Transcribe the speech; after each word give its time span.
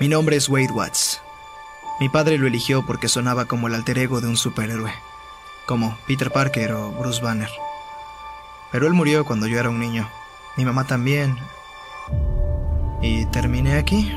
Mi 0.00 0.06
nombre 0.06 0.36
es 0.36 0.48
Wade 0.48 0.70
Watts. 0.70 1.20
Mi 1.98 2.08
padre 2.08 2.38
lo 2.38 2.46
eligió 2.46 2.86
porque 2.86 3.08
sonaba 3.08 3.46
como 3.46 3.66
el 3.66 3.74
alter 3.74 3.98
ego 3.98 4.20
de 4.20 4.28
un 4.28 4.36
superhéroe, 4.36 4.92
como 5.66 5.98
Peter 6.06 6.30
Parker 6.30 6.70
o 6.70 6.92
Bruce 6.92 7.20
Banner. 7.20 7.50
Pero 8.70 8.86
él 8.86 8.92
murió 8.92 9.24
cuando 9.24 9.48
yo 9.48 9.58
era 9.58 9.70
un 9.70 9.80
niño. 9.80 10.08
Mi 10.56 10.64
mamá 10.64 10.86
también. 10.86 11.36
Y 13.02 13.26
terminé 13.26 13.76
aquí. 13.76 14.12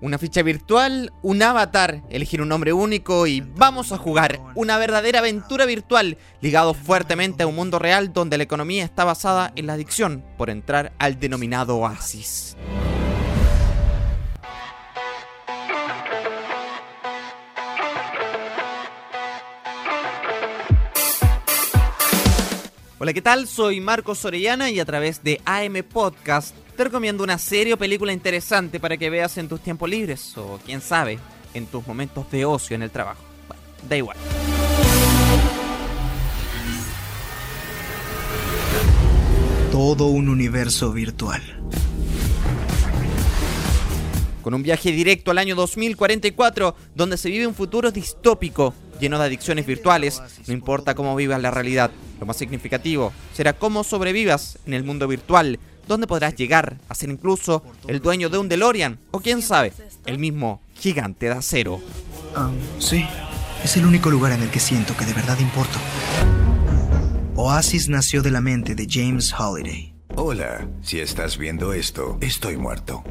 Una 0.00 0.18
ficha 0.18 0.42
virtual, 0.42 1.12
un 1.22 1.40
avatar, 1.44 2.02
elegir 2.10 2.42
un 2.42 2.48
nombre 2.48 2.72
único 2.72 3.28
y 3.28 3.40
vamos 3.40 3.92
a 3.92 3.98
jugar 3.98 4.40
una 4.56 4.78
verdadera 4.78 5.20
aventura 5.20 5.64
virtual 5.64 6.18
ligado 6.40 6.74
fuertemente 6.74 7.44
a 7.44 7.46
un 7.46 7.54
mundo 7.54 7.78
real 7.78 8.12
donde 8.12 8.36
la 8.36 8.42
economía 8.42 8.84
está 8.84 9.04
basada 9.04 9.52
en 9.54 9.68
la 9.68 9.74
adicción 9.74 10.24
por 10.36 10.50
entrar 10.50 10.92
al 10.98 11.20
denominado 11.20 11.76
oasis. 11.76 12.56
Hola, 23.04 23.12
¿qué 23.12 23.20
tal? 23.20 23.46
Soy 23.46 23.82
Marcos 23.82 24.24
Orellana 24.24 24.70
y 24.70 24.80
a 24.80 24.84
través 24.86 25.22
de 25.22 25.38
AM 25.44 25.82
Podcast 25.86 26.56
te 26.74 26.84
recomiendo 26.84 27.22
una 27.22 27.36
serie 27.36 27.74
o 27.74 27.76
película 27.76 28.14
interesante 28.14 28.80
para 28.80 28.96
que 28.96 29.10
veas 29.10 29.36
en 29.36 29.46
tus 29.46 29.60
tiempos 29.60 29.90
libres 29.90 30.34
o, 30.38 30.58
quién 30.64 30.80
sabe, 30.80 31.18
en 31.52 31.66
tus 31.66 31.86
momentos 31.86 32.30
de 32.30 32.46
ocio 32.46 32.74
en 32.74 32.82
el 32.82 32.90
trabajo. 32.90 33.20
Bueno, 33.46 33.62
da 33.86 33.96
igual. 33.98 34.16
Todo 39.70 40.06
un 40.06 40.30
universo 40.30 40.90
virtual. 40.90 41.42
Con 44.40 44.54
un 44.54 44.62
viaje 44.62 44.92
directo 44.92 45.30
al 45.30 45.36
año 45.36 45.54
2044, 45.56 46.74
donde 46.94 47.18
se 47.18 47.28
vive 47.28 47.46
un 47.46 47.54
futuro 47.54 47.90
distópico, 47.90 48.72
lleno 49.00 49.18
de 49.18 49.24
adicciones 49.24 49.66
virtuales, 49.66 50.22
no 50.46 50.52
importa 50.52 50.94
cómo 50.94 51.16
vivas 51.16 51.40
la 51.40 51.50
realidad. 51.50 51.90
Lo 52.20 52.26
más 52.26 52.36
significativo 52.36 53.12
será 53.32 53.52
cómo 53.52 53.84
sobrevivas 53.84 54.58
en 54.66 54.74
el 54.74 54.84
mundo 54.84 55.08
virtual, 55.08 55.58
donde 55.86 56.06
podrás 56.06 56.34
llegar 56.34 56.78
a 56.88 56.94
ser 56.94 57.10
incluso 57.10 57.62
el 57.88 58.00
dueño 58.00 58.28
de 58.28 58.38
un 58.38 58.48
DeLorean 58.48 58.98
o 59.10 59.20
quién 59.20 59.42
sabe, 59.42 59.72
el 60.06 60.18
mismo 60.18 60.60
gigante 60.74 61.26
de 61.26 61.32
acero. 61.32 61.80
Ah, 62.34 62.50
sí, 62.78 63.04
es 63.62 63.76
el 63.76 63.86
único 63.86 64.10
lugar 64.10 64.32
en 64.32 64.42
el 64.42 64.50
que 64.50 64.60
siento 64.60 64.96
que 64.96 65.04
de 65.04 65.14
verdad 65.14 65.38
importo. 65.38 65.78
Oasis 67.36 67.88
nació 67.88 68.22
de 68.22 68.30
la 68.30 68.40
mente 68.40 68.74
de 68.74 68.86
James 68.88 69.34
Holiday. 69.36 69.94
Hola, 70.16 70.68
si 70.82 71.00
estás 71.00 71.36
viendo 71.36 71.72
esto, 71.72 72.16
estoy 72.20 72.56
muerto. 72.56 73.02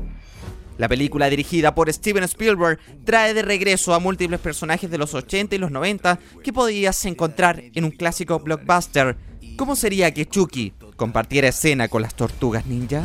La 0.77 0.87
película 0.87 1.29
dirigida 1.29 1.75
por 1.75 1.91
Steven 1.91 2.23
Spielberg 2.23 2.79
trae 3.05 3.33
de 3.33 3.41
regreso 3.41 3.93
a 3.93 3.99
múltiples 3.99 4.39
personajes 4.39 4.89
de 4.89 4.97
los 4.97 5.13
80 5.13 5.55
y 5.55 5.59
los 5.59 5.71
90 5.71 6.19
que 6.43 6.53
podías 6.53 7.05
encontrar 7.05 7.63
en 7.73 7.83
un 7.83 7.91
clásico 7.91 8.39
blockbuster. 8.39 9.15
¿Cómo 9.55 9.75
sería 9.75 10.13
que 10.13 10.25
Chucky 10.25 10.73
compartiera 10.95 11.49
escena 11.49 11.87
con 11.87 12.01
las 12.01 12.15
tortugas 12.15 12.65
ninja? 12.65 13.03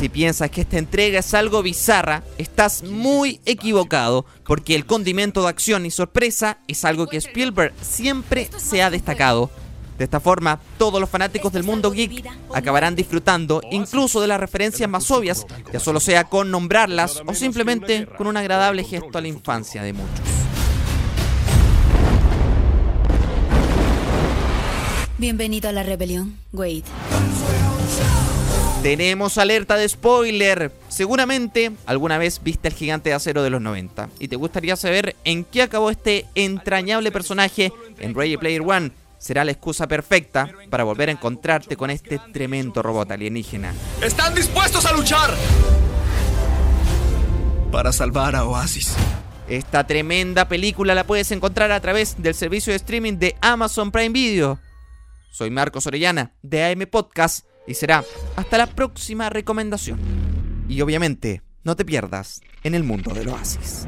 Si 0.00 0.08
piensas 0.08 0.50
que 0.50 0.60
esta 0.60 0.78
entrega 0.78 1.18
es 1.18 1.34
algo 1.34 1.60
bizarra, 1.62 2.22
estás 2.38 2.84
muy 2.84 3.40
equivocado, 3.44 4.24
porque 4.46 4.76
el 4.76 4.86
condimento 4.86 5.42
de 5.42 5.48
acción 5.48 5.84
y 5.86 5.90
sorpresa 5.90 6.58
es 6.68 6.84
algo 6.84 7.08
que 7.08 7.16
Spielberg 7.16 7.74
siempre 7.82 8.48
se 8.56 8.80
ha 8.80 8.90
destacado. 8.90 9.50
De 9.98 10.04
esta 10.04 10.20
forma, 10.20 10.60
todos 10.78 11.00
los 11.00 11.10
fanáticos 11.10 11.52
del 11.52 11.64
mundo 11.64 11.90
geek 11.90 12.24
acabarán 12.54 12.94
disfrutando 12.94 13.60
incluso 13.72 14.20
de 14.20 14.28
las 14.28 14.38
referencias 14.38 14.88
más 14.88 15.10
obvias, 15.10 15.44
ya 15.72 15.80
solo 15.80 15.98
sea 15.98 16.22
con 16.22 16.52
nombrarlas 16.52 17.20
o 17.26 17.34
simplemente 17.34 18.06
con 18.06 18.28
un 18.28 18.36
agradable 18.36 18.84
gesto 18.84 19.18
a 19.18 19.20
la 19.20 19.26
infancia 19.26 19.82
de 19.82 19.92
muchos. 19.92 20.20
Bienvenido 25.18 25.68
a 25.68 25.72
la 25.72 25.82
rebelión, 25.82 26.36
Wade. 26.52 26.84
Tenemos 28.84 29.36
alerta 29.36 29.76
de 29.76 29.88
spoiler. 29.88 30.70
Seguramente 30.88 31.72
alguna 31.86 32.18
vez 32.18 32.40
viste 32.44 32.68
el 32.68 32.74
gigante 32.74 33.10
de 33.10 33.16
acero 33.16 33.42
de 33.42 33.50
los 33.50 33.60
90 33.60 34.10
y 34.20 34.28
te 34.28 34.36
gustaría 34.36 34.76
saber 34.76 35.16
en 35.24 35.42
qué 35.42 35.62
acabó 35.62 35.90
este 35.90 36.26
entrañable 36.36 37.10
personaje 37.10 37.72
en 37.98 38.14
Ready 38.14 38.36
Player 38.36 38.62
One 38.62 38.92
será 39.18 39.44
la 39.44 39.52
excusa 39.52 39.86
perfecta 39.86 40.50
para 40.70 40.84
volver 40.84 41.08
a 41.08 41.12
encontrarte 41.12 41.76
con 41.76 41.90
este 41.90 42.20
tremendo 42.32 42.82
robot 42.82 43.10
alienígena. 43.10 43.74
¿Están 44.02 44.34
dispuestos 44.34 44.86
a 44.86 44.92
luchar? 44.92 45.30
Para 47.70 47.92
salvar 47.92 48.34
a 48.34 48.44
Oasis. 48.44 48.94
Esta 49.48 49.86
tremenda 49.86 50.48
película 50.48 50.94
la 50.94 51.04
puedes 51.04 51.30
encontrar 51.32 51.72
a 51.72 51.80
través 51.80 52.20
del 52.22 52.34
servicio 52.34 52.72
de 52.72 52.76
streaming 52.76 53.14
de 53.14 53.36
Amazon 53.40 53.90
Prime 53.90 54.10
Video. 54.10 54.58
Soy 55.30 55.50
Marcos 55.50 55.86
Orellana 55.86 56.32
de 56.42 56.64
AM 56.64 56.86
Podcast 56.90 57.46
y 57.66 57.74
será 57.74 58.04
hasta 58.36 58.58
la 58.58 58.66
próxima 58.66 59.30
recomendación. 59.30 59.98
Y 60.68 60.80
obviamente, 60.80 61.42
no 61.64 61.76
te 61.76 61.84
pierdas 61.84 62.40
en 62.62 62.74
el 62.74 62.84
mundo 62.84 63.12
del 63.14 63.28
oasis. 63.28 63.86